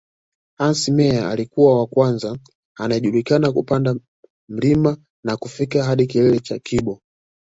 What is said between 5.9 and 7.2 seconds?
kilele cha Kibo